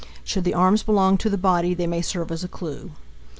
Should 0.23 0.45
the 0.45 0.55
arms 0.55 0.81
belong 0.81 1.19
to 1.19 1.29
the 1.29 1.37
body 1.37 1.75
they 1.75 1.85
may 1.85 2.01
serve 2.01 2.31
as 2.31 2.43
a 2.43 2.47
clue. 2.47 2.89